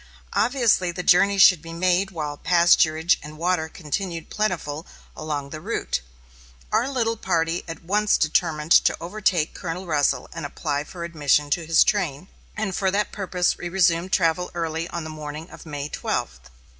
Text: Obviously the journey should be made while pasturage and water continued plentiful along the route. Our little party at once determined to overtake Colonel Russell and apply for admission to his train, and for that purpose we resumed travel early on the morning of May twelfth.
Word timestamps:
Obviously 0.33 0.91
the 0.91 1.03
journey 1.03 1.37
should 1.37 1.61
be 1.61 1.73
made 1.73 2.09
while 2.09 2.35
pasturage 2.35 3.17
and 3.21 3.37
water 3.37 3.69
continued 3.69 4.31
plentiful 4.31 4.87
along 5.15 5.51
the 5.51 5.61
route. 5.61 6.01
Our 6.71 6.89
little 6.89 7.17
party 7.17 7.63
at 7.67 7.83
once 7.83 8.17
determined 8.17 8.71
to 8.71 8.97
overtake 8.99 9.53
Colonel 9.53 9.85
Russell 9.85 10.27
and 10.33 10.43
apply 10.43 10.85
for 10.85 11.03
admission 11.03 11.51
to 11.51 11.67
his 11.67 11.83
train, 11.83 12.29
and 12.57 12.73
for 12.75 12.89
that 12.89 13.11
purpose 13.11 13.59
we 13.59 13.69
resumed 13.69 14.11
travel 14.11 14.49
early 14.55 14.87
on 14.87 15.03
the 15.03 15.11
morning 15.11 15.51
of 15.51 15.67
May 15.67 15.87
twelfth. 15.87 16.49